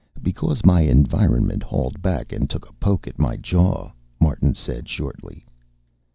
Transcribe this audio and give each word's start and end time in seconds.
"Because 0.23 0.65
my 0.65 0.81
environment 0.81 1.61
hauled 1.61 2.01
back 2.01 2.31
and 2.33 2.49
took 2.49 2.67
a 2.67 2.73
poke 2.73 3.07
at 3.07 3.19
my 3.19 3.37
jaw," 3.37 3.91
Martin 4.19 4.55
said 4.55 4.89
shortly. 4.89 5.45